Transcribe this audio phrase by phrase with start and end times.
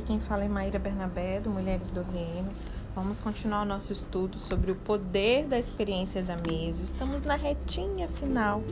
[0.00, 2.50] aqui quem fala é Maíra Bernabé, do Mulheres do Reino.
[2.94, 6.82] Vamos continuar o nosso estudo sobre o poder da experiência da mesa.
[6.82, 8.62] Estamos na retinha final.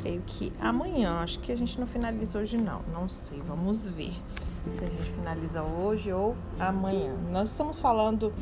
[0.00, 4.14] Creio que amanhã, acho que a gente não finaliza hoje não, não sei, vamos ver
[4.72, 7.14] se a gente finaliza hoje ou amanhã.
[7.30, 8.32] Nós estamos falando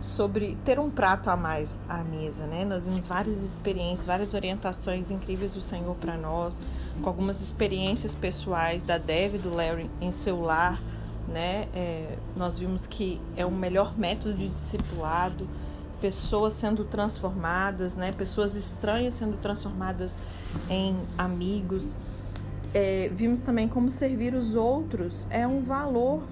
[0.00, 2.64] sobre ter um prato a mais à mesa, né?
[2.64, 6.60] Nós vimos várias experiências, várias orientações incríveis do Senhor para nós,
[7.02, 10.80] com algumas experiências pessoais da Dev e do Larry em seu lar,
[11.32, 11.68] né?
[11.74, 15.48] É, nós vimos que é o melhor método de discipulado,
[16.00, 18.12] pessoas sendo transformadas, né?
[18.12, 20.18] Pessoas estranhas sendo transformadas
[20.68, 21.94] em amigos.
[22.74, 26.22] É, vimos também como servir os outros é um valor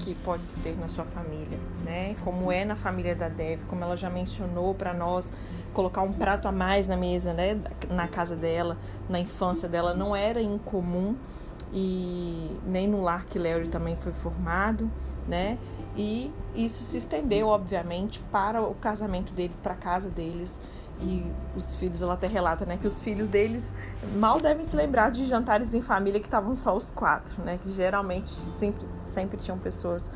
[0.00, 2.16] que pode se ter na sua família, né?
[2.24, 5.32] Como é na família da Dev, como ela já mencionou para nós,
[5.72, 7.58] colocar um prato a mais na mesa, né?
[7.90, 8.76] Na casa dela,
[9.08, 11.16] na infância dela, não era incomum
[11.74, 14.88] e nem no lar que Larry também foi formado,
[15.26, 15.58] né?
[15.96, 20.60] E isso se estendeu, obviamente, para o casamento deles, para a casa deles.
[21.00, 23.72] E os filhos, ela até relata, né, que os filhos deles
[24.14, 27.72] mal devem se lembrar de jantares em família que estavam só os quatro, né, que
[27.72, 30.08] geralmente sempre, sempre tinham pessoas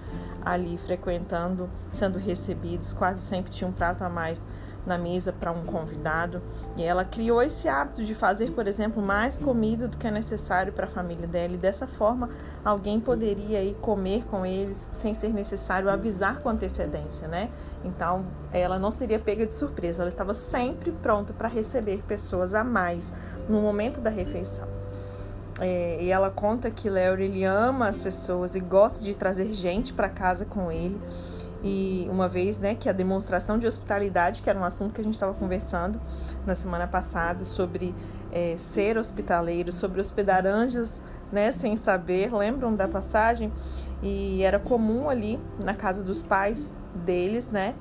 [0.45, 4.41] ali frequentando, sendo recebidos, quase sempre tinha um prato a mais
[4.89, 6.43] na mesa para um convidado.
[6.77, 10.73] E ela criou esse hábito de fazer, por exemplo, mais comida do que é necessário
[10.73, 11.55] para a família dela.
[11.55, 12.29] E dessa forma,
[12.65, 17.51] alguém poderia ir comer com eles sem ser necessário avisar com antecedência, né?
[17.85, 20.03] Então, ela não seria pega de surpresa.
[20.03, 23.13] Ela estava sempre pronta para receber pessoas a mais
[23.49, 24.67] no momento da refeição.
[25.61, 29.93] É, e ela conta que Léo ele ama as pessoas e gosta de trazer gente
[29.93, 31.01] para casa com ele.
[31.63, 35.05] E uma vez, né, que a demonstração de hospitalidade, que era um assunto que a
[35.05, 36.01] gente estava conversando
[36.47, 37.95] na semana passada sobre
[38.33, 43.53] é, ser hospitaleiro, sobre hospedar anjos, né, sem saber, lembram da passagem?
[44.03, 47.75] E era comum ali na casa dos pais deles, né?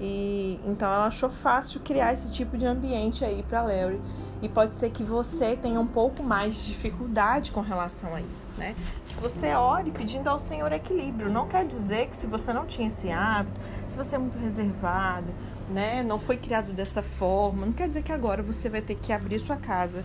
[0.00, 4.00] E então ela achou fácil criar esse tipo de ambiente aí para Larry
[4.44, 8.52] e pode ser que você tenha um pouco mais de dificuldade com relação a isso,
[8.58, 8.74] né?
[9.08, 11.30] Que você ore pedindo ao Senhor equilíbrio.
[11.30, 15.28] Não quer dizer que se você não tinha esse hábito, se você é muito reservado,
[15.70, 19.14] né, não foi criado dessa forma, não quer dizer que agora você vai ter que
[19.14, 20.04] abrir sua casa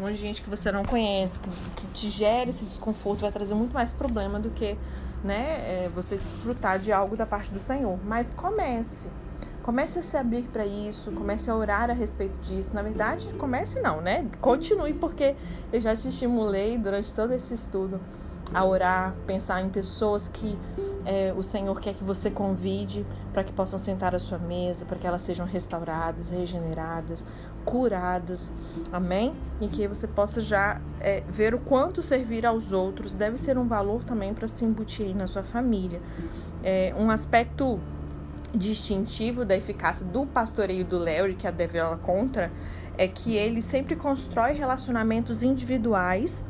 [0.00, 3.74] um gente que você não conhece, que, que te gera esse desconforto, vai trazer muito
[3.74, 4.78] mais problema do que,
[5.22, 7.98] né, é, você desfrutar de algo da parte do Senhor.
[8.04, 9.08] Mas comece,
[9.70, 12.74] Comece a se abrir para isso, comece a orar a respeito disso.
[12.74, 14.26] Na verdade, comece não, né?
[14.40, 15.36] Continue, porque
[15.72, 18.00] eu já te estimulei durante todo esse estudo
[18.52, 20.58] a orar, pensar em pessoas que
[21.06, 24.98] é, o Senhor quer que você convide para que possam sentar à sua mesa, para
[24.98, 27.24] que elas sejam restauradas, regeneradas,
[27.64, 28.50] curadas.
[28.90, 29.32] Amém?
[29.60, 33.68] E que você possa já é, ver o quanto servir aos outros deve ser um
[33.68, 36.00] valor também para se embutir na sua família.
[36.60, 37.78] É, um aspecto
[38.54, 42.50] distintivo da eficácia do pastoreio do Larry, que a Devila contra,
[42.98, 46.44] é que ele sempre constrói relacionamentos individuais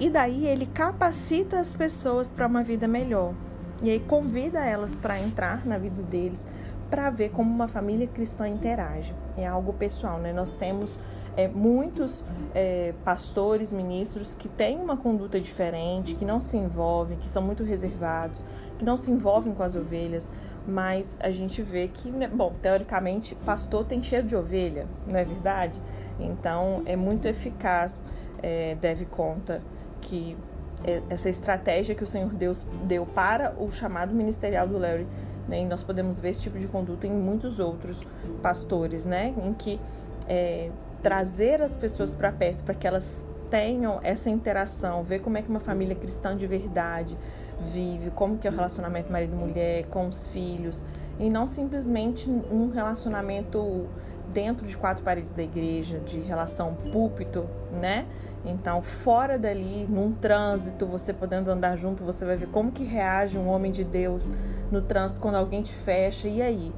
[0.00, 3.34] e daí ele capacita as pessoas para uma vida melhor.
[3.82, 6.46] E aí convida elas para entrar na vida deles,
[6.88, 9.14] para ver como uma família cristã interage.
[9.36, 10.32] É algo pessoal, né?
[10.32, 10.98] Nós temos
[11.36, 12.24] é, muitos
[12.54, 17.64] é, pastores, ministros que têm uma conduta diferente, que não se envolvem, que são muito
[17.64, 18.44] reservados,
[18.78, 20.30] que não se envolvem com as ovelhas,
[20.66, 25.24] mas a gente vê que, né, bom, teoricamente, pastor tem cheiro de ovelha, não é
[25.24, 25.80] verdade?
[26.20, 28.02] Então é muito eficaz,
[28.42, 29.60] é, deve conta
[30.00, 30.36] que
[30.84, 35.06] é, essa estratégia que o Senhor Deus deu para o chamado ministerial do Larry,
[35.48, 38.06] né, e nós podemos ver esse tipo de conduta em muitos outros
[38.40, 39.80] pastores, né, em que
[40.28, 40.70] é,
[41.02, 45.50] trazer as pessoas para perto para que elas tenham essa interação, ver como é que
[45.50, 47.18] uma família cristã de verdade
[47.60, 50.82] vive, como que é o relacionamento marido-mulher com os filhos,
[51.18, 53.86] e não simplesmente um relacionamento
[54.32, 58.06] dentro de quatro paredes da igreja, de relação púlpito, né?
[58.42, 63.36] Então, fora dali, num trânsito, você podendo andar junto, você vai ver como que reage
[63.36, 64.32] um homem de Deus
[64.70, 66.26] no trânsito quando alguém te fecha.
[66.26, 66.72] E aí?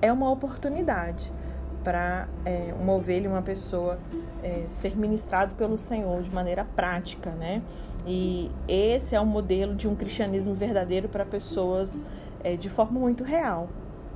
[0.00, 1.32] É uma oportunidade
[1.82, 3.98] para é, uma ovelha, uma pessoa
[4.42, 7.62] é, ser ministrado pelo Senhor de maneira prática, né?
[8.06, 12.04] E esse é o modelo de um cristianismo verdadeiro para pessoas
[12.42, 13.68] é, de forma muito real.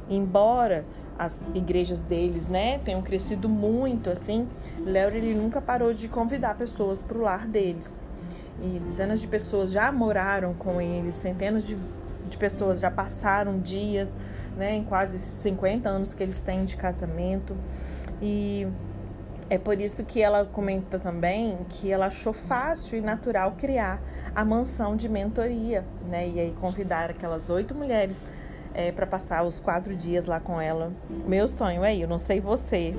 [0.08, 0.84] Embora
[1.19, 4.49] as igrejas deles, né, tenham crescido muito, assim,
[4.84, 8.00] Léo ele nunca parou de convidar pessoas para o lar deles.
[8.60, 11.76] E dezenas de pessoas já moraram com eles, centenas de,
[12.28, 14.17] de pessoas já passaram dias
[14.56, 17.56] né, em quase 50 anos que eles têm de casamento.
[18.22, 18.66] E
[19.50, 24.00] É por isso que ela comenta também que ela achou fácil e natural criar
[24.34, 26.26] a mansão de mentoria, né?
[26.26, 28.24] E aí convidar aquelas oito mulheres
[28.72, 30.90] é, para passar os quatro dias lá com ela.
[31.26, 32.94] Meu sonho é eu não sei você,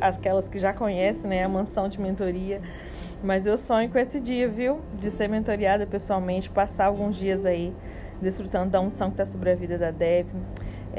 [0.00, 1.44] aquelas que já conhecem, né?
[1.44, 2.60] A mansão de mentoria.
[3.22, 4.80] Mas eu sonho com esse dia, viu?
[5.00, 7.74] De ser mentoriada pessoalmente, passar alguns dias aí
[8.22, 10.28] desfrutando da unção que está sobre a vida da Dev.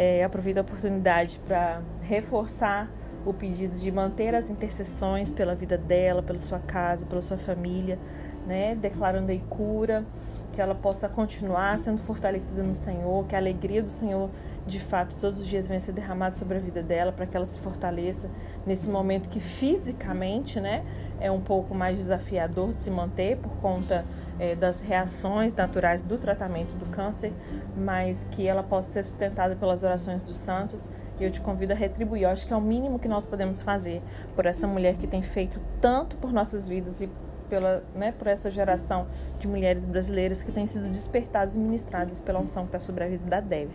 [0.02, 2.90] É, aproveito a oportunidade para reforçar
[3.26, 8.00] o pedido de manter as intercessões pela vida dela, pela sua casa, pela sua família,
[8.48, 8.76] né?
[8.76, 10.06] Declarando aí cura,
[10.54, 14.30] que ela possa continuar sendo fortalecida no Senhor, que a alegria do Senhor,
[14.66, 17.46] de fato, todos os dias venha ser derramada sobre a vida dela, para que ela
[17.46, 18.30] se fortaleça
[18.66, 20.86] nesse momento que fisicamente, né,
[21.20, 24.06] é um pouco mais desafiador de se manter por conta
[24.40, 27.34] é, das reações naturais do tratamento do câncer,
[27.76, 30.90] mas que ela possa ser sustentada pelas orações dos santos
[31.20, 32.24] e eu te convido a retribuir.
[32.24, 34.02] Eu acho que é o mínimo que nós podemos fazer
[34.36, 37.10] por essa mulher que tem feito tanto por nossas vidas e
[37.50, 39.08] pela, né, por essa geração
[39.40, 43.08] de mulheres brasileiras que têm sido despertadas e ministradas pela unção que está sobre a
[43.08, 43.72] vida da Dev.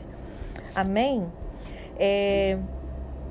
[0.75, 1.26] Amém?
[1.99, 2.56] É,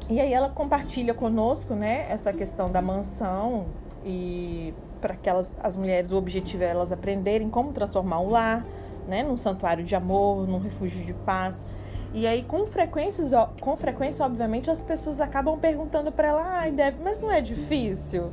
[0.10, 3.66] e aí ela compartilha conosco né, essa questão da mansão
[4.06, 8.66] e para que as mulheres, o objetivo é elas aprenderem como transformar o lar
[9.08, 11.66] né, num santuário de amor, num refúgio de paz
[12.14, 13.26] e aí, com frequência,
[13.60, 18.32] com frequência, obviamente, as pessoas acabam perguntando para ela: ai, Deve, mas não é difícil?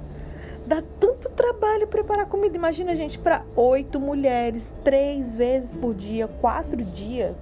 [0.67, 2.55] Dá tanto trabalho preparar comida.
[2.55, 7.41] Imagina, gente, para oito mulheres, três vezes por dia, quatro dias,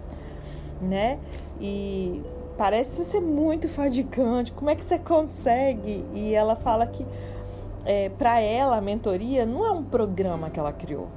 [0.80, 1.18] né?
[1.60, 2.22] E
[2.56, 4.52] parece ser muito fadigante.
[4.52, 6.04] Como é que você consegue?
[6.14, 7.04] E ela fala que,
[7.88, 11.08] é, para ela, a mentoria não é um programa que ela criou,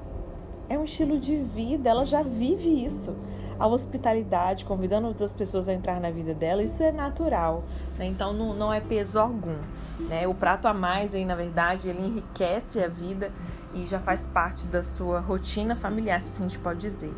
[0.70, 1.90] é um estilo de vida.
[1.90, 3.14] Ela já vive isso
[3.62, 7.64] a hospitalidade, convidando outras pessoas a entrar na vida dela, isso é natural,
[7.96, 8.08] né?
[8.08, 9.56] Então não, não é peso algum,
[10.00, 10.28] né?
[10.28, 13.32] O prato a mais aí, na verdade, ele enriquece a vida
[13.76, 17.14] e já faz parte da sua rotina familiar, se assim a gente pode dizer.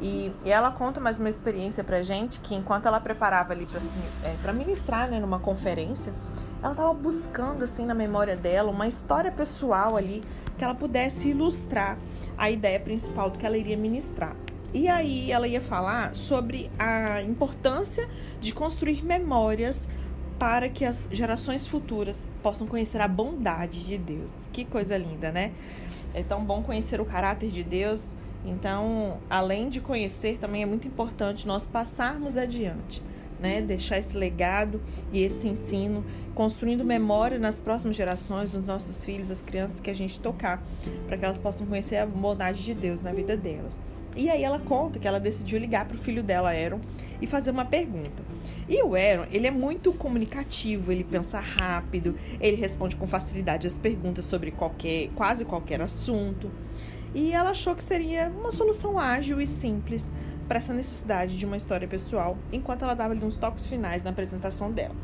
[0.00, 4.50] E, e ela conta mais uma experiência pra gente que enquanto ela preparava ali para
[4.50, 6.12] é, ministrar, né, numa conferência,
[6.60, 10.24] ela estava buscando assim na memória dela uma história pessoal ali
[10.58, 11.96] que ela pudesse ilustrar
[12.36, 14.34] a ideia principal do que ela iria ministrar.
[14.74, 18.08] E aí ela ia falar sobre a importância
[18.40, 19.88] de construir memórias
[20.36, 24.32] para que as gerações futuras possam conhecer a bondade de Deus.
[24.52, 25.52] Que coisa linda, né?
[26.12, 28.16] É tão bom conhecer o caráter de Deus.
[28.44, 33.00] Então, além de conhecer, também é muito importante nós passarmos adiante,
[33.38, 33.62] né?
[33.62, 34.82] Deixar esse legado
[35.12, 36.04] e esse ensino,
[36.34, 40.60] construindo memória nas próximas gerações, nos nossos filhos, as crianças que a gente tocar,
[41.06, 43.78] para que elas possam conhecer a bondade de Deus na vida delas.
[44.16, 46.80] E aí ela conta que ela decidiu ligar para o filho dela, Aaron,
[47.20, 48.22] e fazer uma pergunta.
[48.68, 53.76] E o Aaron, ele é muito comunicativo, ele pensa rápido, ele responde com facilidade as
[53.76, 56.50] perguntas sobre qualquer, quase qualquer assunto.
[57.14, 60.12] E ela achou que seria uma solução ágil e simples
[60.48, 64.70] para essa necessidade de uma história pessoal, enquanto ela dava uns toques finais na apresentação
[64.70, 64.94] dela.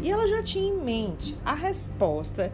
[0.00, 2.52] E ela já tinha em mente a resposta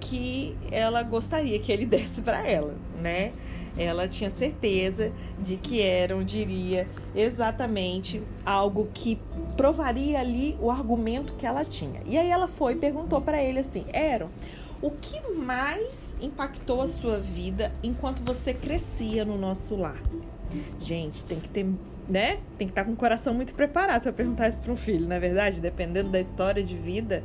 [0.00, 3.32] que ela gostaria que ele desse para ela, né?
[3.78, 9.18] Ela tinha certeza de que Eram diria exatamente algo que
[9.56, 12.00] provaria ali o argumento que ela tinha.
[12.04, 14.28] E aí ela foi e perguntou para ele assim: Eram,
[14.82, 20.00] o que mais impactou a sua vida enquanto você crescia no nosso lar?
[20.80, 21.66] Gente, tem que ter,
[22.08, 22.38] né?
[22.56, 25.16] Tem que estar com o coração muito preparado para perguntar isso para um filho, na
[25.16, 27.22] é verdade, dependendo da história de vida.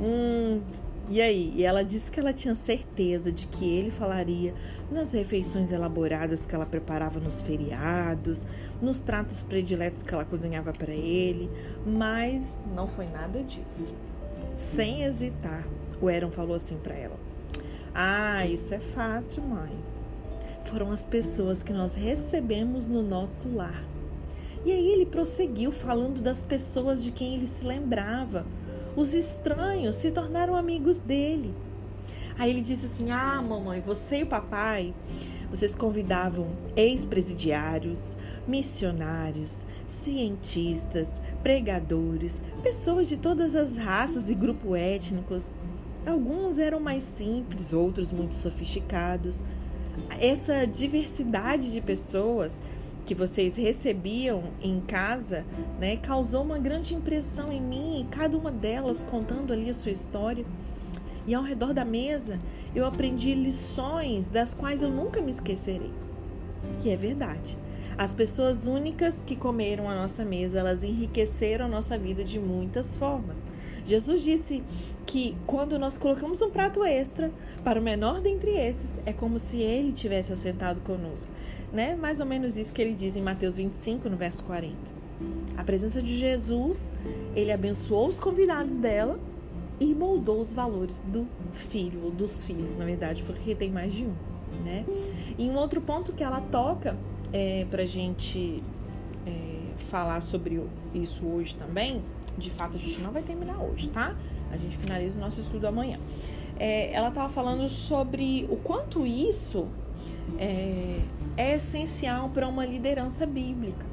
[0.00, 0.60] Hum,
[1.08, 1.52] e aí?
[1.54, 4.54] E ela disse que ela tinha certeza de que ele falaria
[4.90, 8.46] nas refeições elaboradas que ela preparava nos feriados,
[8.80, 11.50] nos pratos prediletos que ela cozinhava para ele,
[11.86, 13.94] mas não foi nada disso.
[14.56, 15.66] Sem hesitar,
[16.00, 17.16] o Aaron falou assim para ela:
[17.94, 19.72] Ah, isso é fácil, mãe.
[20.64, 23.84] Foram as pessoas que nós recebemos no nosso lar.
[24.64, 28.46] E aí ele prosseguiu falando das pessoas de quem ele se lembrava
[28.96, 31.54] os estranhos se tornaram amigos dele.
[32.38, 34.94] Aí ele disse assim: Ah, mamãe, você e o papai,
[35.50, 45.54] vocês convidavam ex-presidiários, missionários, cientistas, pregadores, pessoas de todas as raças e grupos étnicos.
[46.06, 49.42] Alguns eram mais simples, outros muito sofisticados.
[50.18, 52.60] Essa diversidade de pessoas
[53.04, 55.44] que vocês recebiam em casa,
[55.78, 60.44] né, causou uma grande impressão em mim, cada uma delas contando ali a sua história.
[61.26, 62.38] E ao redor da mesa,
[62.74, 65.90] eu aprendi lições das quais eu nunca me esquecerei.
[66.84, 67.56] E é verdade.
[67.96, 72.96] As pessoas únicas que comeram a nossa mesa, elas enriqueceram a nossa vida de muitas
[72.96, 73.38] formas.
[73.84, 74.62] Jesus disse
[75.06, 77.30] que quando nós colocamos um prato extra
[77.62, 81.30] para o menor dentre esses, é como se ele tivesse assentado conosco.
[81.72, 81.94] Né?
[81.94, 84.74] Mais ou menos isso que ele diz em Mateus 25, no verso 40.
[85.56, 86.92] A presença de Jesus,
[87.36, 89.20] ele abençoou os convidados dela
[89.78, 94.04] e moldou os valores do filho, ou dos filhos, na verdade, porque tem mais de
[94.04, 94.14] um.
[94.64, 94.84] Né?
[95.38, 96.96] E um outro ponto que ela toca
[97.34, 98.62] é, para gente
[99.26, 99.32] é,
[99.76, 100.62] falar sobre
[100.94, 102.00] isso hoje também,
[102.38, 104.14] de fato a gente não vai terminar hoje, tá?
[104.52, 105.98] A gente finaliza o nosso estudo amanhã.
[106.56, 109.66] É, ela estava falando sobre o quanto isso
[110.38, 111.00] é,
[111.36, 113.84] é essencial para uma liderança bíblica.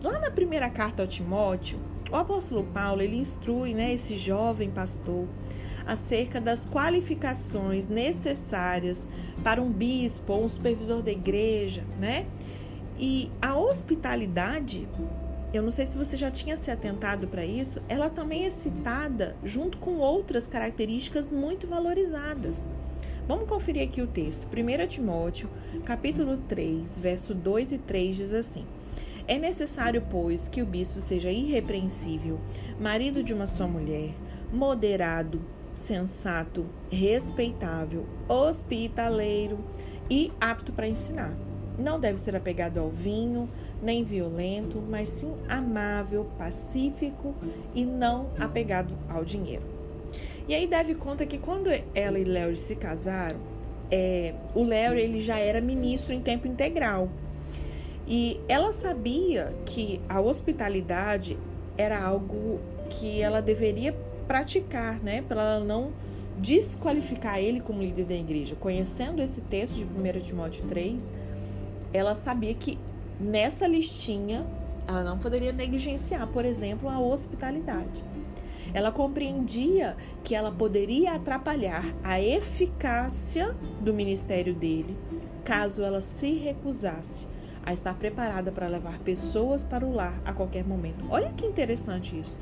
[0.00, 1.76] Lá na primeira carta ao Timóteo,
[2.08, 5.26] o apóstolo Paulo ele instrui né, esse jovem pastor
[5.84, 9.08] acerca das qualificações necessárias
[9.42, 12.26] para um bispo ou um supervisor da igreja, né?
[12.98, 14.88] E a hospitalidade,
[15.52, 19.36] eu não sei se você já tinha se atentado para isso, ela também é citada
[19.42, 22.68] junto com outras características muito valorizadas.
[23.26, 24.46] Vamos conferir aqui o texto.
[24.46, 25.48] 1 Timóteo,
[25.84, 28.64] capítulo 3, verso 2 e 3 diz assim:
[29.26, 32.38] É necessário, pois, que o bispo seja irrepreensível,
[32.78, 34.10] marido de uma só mulher,
[34.52, 35.40] moderado,
[35.72, 39.58] sensato, respeitável, hospitaleiro
[40.08, 41.34] e apto para ensinar
[41.78, 43.48] não deve ser apegado ao vinho,
[43.82, 47.34] nem violento, mas sim amável, pacífico
[47.74, 49.62] e não apegado ao dinheiro.
[50.46, 53.38] E aí deve conta que quando ela e Léo se casaram,
[53.90, 57.08] é, o Léo ele já era ministro em tempo integral.
[58.06, 61.38] E ela sabia que a hospitalidade
[61.76, 63.94] era algo que ela deveria
[64.26, 65.24] praticar, né?
[65.26, 65.92] Para ela não
[66.38, 68.54] desqualificar ele como líder da igreja.
[68.58, 71.10] Conhecendo esse texto de 1 Timóteo 3,
[71.94, 72.76] ela sabia que
[73.20, 74.44] nessa listinha
[74.86, 78.04] ela não poderia negligenciar, por exemplo, a hospitalidade.
[78.74, 84.96] Ela compreendia que ela poderia atrapalhar a eficácia do ministério dele
[85.44, 87.28] caso ela se recusasse
[87.64, 91.04] a estar preparada para levar pessoas para o lar a qualquer momento.
[91.10, 92.38] Olha que interessante isso.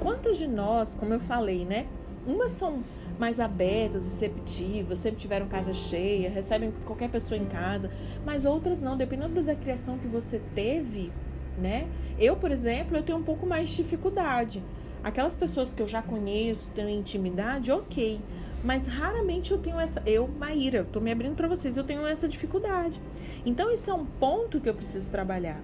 [0.00, 1.86] Quantas de nós, como eu falei, né?
[2.26, 2.82] Umas são
[3.18, 7.90] mais abertas, receptivas, sempre tiveram casa cheia, recebem qualquer pessoa em casa,
[8.24, 11.12] mas outras não, dependendo da criação que você teve,
[11.58, 11.86] né?
[12.18, 14.62] Eu, por exemplo, eu tenho um pouco mais de dificuldade.
[15.02, 18.20] Aquelas pessoas que eu já conheço, tenho intimidade, ok.
[18.62, 20.00] Mas raramente eu tenho essa.
[20.06, 23.00] Eu, Maíra, tô me abrindo para vocês, eu tenho essa dificuldade.
[23.44, 25.60] Então, isso é um ponto que eu preciso trabalhar.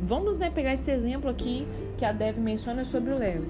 [0.00, 1.66] Vamos né, pegar esse exemplo aqui
[1.96, 3.46] que a Dev menciona sobre o Léo.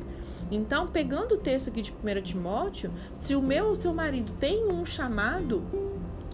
[0.51, 4.71] Então, pegando o texto aqui de 1 Timóteo, se o meu ou seu marido tem
[4.71, 5.63] um chamado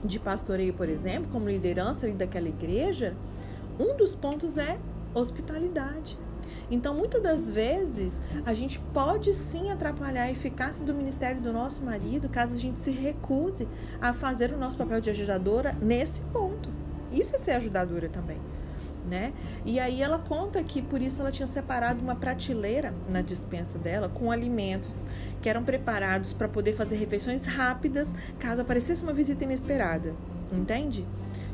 [0.05, 3.15] de pastoreio, por exemplo, como liderança ali daquela igreja,
[3.79, 4.79] um dos pontos é
[5.15, 6.19] hospitalidade.
[6.71, 11.85] Então, muitas das vezes, a gente pode sim atrapalhar a eficácia do ministério do nosso
[11.85, 13.67] marido caso a gente se recuse
[14.01, 16.69] a fazer o nosso papel de ajudadora nesse ponto.
[17.11, 18.39] Isso é ser ajudadora também
[19.11, 19.33] né?
[19.67, 24.09] E aí ela conta que por isso ela tinha separado uma prateleira na dispensa dela
[24.09, 25.05] com alimentos
[25.43, 30.15] que eram preparados para poder fazer refeições rápidas caso aparecesse uma visita inesperada.
[30.53, 31.05] Entende?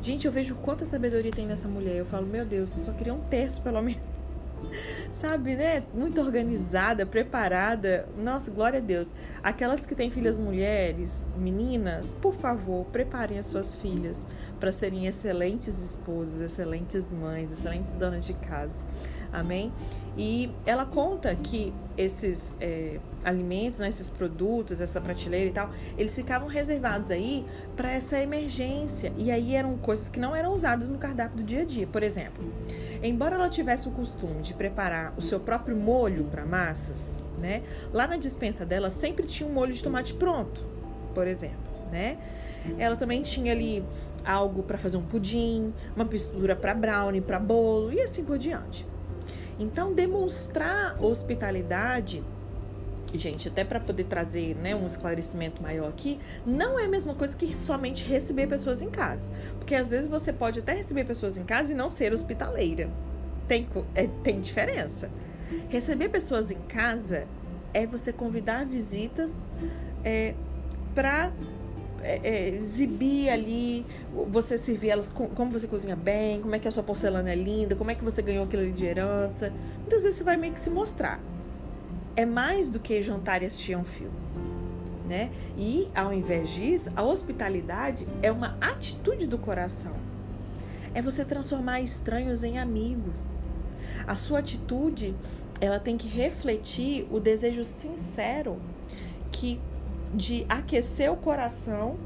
[0.03, 1.97] Gente, eu vejo quanta sabedoria tem nessa mulher.
[1.97, 4.16] Eu falo, meu Deus, eu só queria um terço pelo menos.
[5.19, 5.83] Sabe, né?
[5.93, 8.07] Muito organizada, preparada.
[8.17, 9.11] Nossa, glória a Deus.
[9.41, 14.27] Aquelas que têm filhas mulheres, meninas, por favor, preparem as suas filhas
[14.59, 18.83] para serem excelentes esposas, excelentes mães, excelentes donas de casa.
[19.31, 19.71] Amém?
[20.17, 26.15] E ela conta que esses é, alimentos, né, esses produtos, essa prateleira e tal, eles
[26.15, 29.13] ficavam reservados aí para essa emergência.
[29.17, 31.85] E aí eram coisas que não eram usadas no cardápio do dia a dia.
[31.85, 32.43] Por exemplo,
[33.03, 37.61] embora ela tivesse o costume de preparar o seu próprio molho para massas, né?
[37.93, 40.65] Lá na dispensa dela sempre tinha um molho de tomate pronto,
[41.13, 41.57] por exemplo,
[41.91, 42.17] né?
[42.77, 43.83] Ela também tinha ali
[44.25, 48.85] algo para fazer um pudim, uma mistura para brownie, para bolo e assim por diante.
[49.59, 52.23] Então, demonstrar hospitalidade,
[53.13, 57.35] gente, até para poder trazer né, um esclarecimento maior aqui, não é a mesma coisa
[57.35, 59.31] que somente receber pessoas em casa.
[59.57, 62.89] Porque às vezes você pode até receber pessoas em casa e não ser hospitaleira.
[63.47, 65.09] Tem, é, tem diferença.
[65.69, 67.25] Receber pessoas em casa
[67.73, 69.45] é você convidar visitas
[70.03, 70.33] é,
[70.93, 71.31] para
[72.01, 73.85] é, é, exibir ali,
[74.29, 77.75] você servir elas, como você cozinha bem, como é que a sua porcelana é linda,
[77.75, 79.51] como é que você ganhou aquilo de herança.
[79.79, 81.19] Muitas vezes você vai meio que se mostrar.
[82.15, 84.15] É mais do que jantar e assistir a um filme.
[85.07, 85.31] Né?
[85.57, 89.93] E, ao invés disso, a hospitalidade é uma atitude do coração.
[90.93, 93.31] É você transformar estranhos em amigos.
[94.05, 95.15] A sua atitude
[95.59, 98.57] ela tem que refletir o desejo sincero
[99.31, 99.59] que
[100.13, 101.97] de aquecer o coração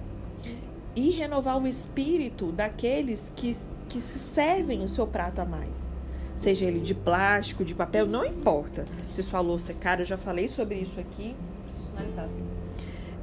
[0.95, 3.55] e renovar o espírito daqueles que,
[3.87, 5.87] que se servem o seu prato a mais.
[6.35, 8.85] Seja ele de plástico, de papel, não importa.
[9.11, 11.35] Se sua louça é cara, eu já falei sobre isso aqui.
[11.63, 12.27] Preciso finalizar.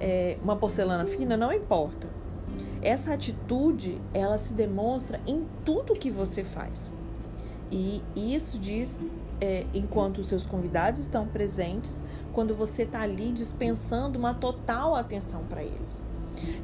[0.00, 2.08] É, uma porcelana fina, não importa.
[2.80, 6.92] Essa atitude, ela se demonstra em tudo que você faz.
[7.72, 9.00] E isso diz
[9.40, 12.02] é, enquanto os seus convidados estão presentes,
[12.32, 16.00] quando você está ali dispensando uma total atenção para eles.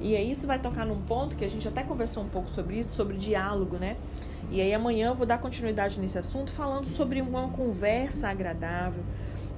[0.00, 2.78] E aí isso vai tocar num ponto que a gente até conversou um pouco sobre
[2.78, 3.96] isso, sobre diálogo, né?
[4.50, 9.02] E aí amanhã eu vou dar continuidade nesse assunto falando sobre uma conversa agradável.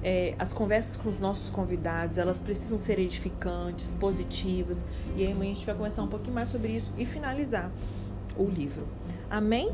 [0.03, 4.83] É, as conversas com os nossos convidados, elas precisam ser edificantes, positivas.
[5.15, 7.69] E aí amanhã a gente vai conversar um pouquinho mais sobre isso e finalizar
[8.37, 8.87] o livro.
[9.29, 9.71] Amém?